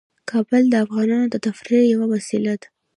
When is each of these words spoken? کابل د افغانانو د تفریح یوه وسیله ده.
کابل 0.29 0.63
د 0.69 0.75
افغانانو 0.85 1.27
د 1.29 1.35
تفریح 1.45 1.81
یوه 1.93 2.05
وسیله 2.13 2.53
ده. 2.61 2.67